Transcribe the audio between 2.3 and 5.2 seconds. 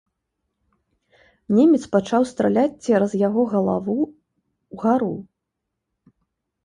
страляць цераз яго галаву ўгару.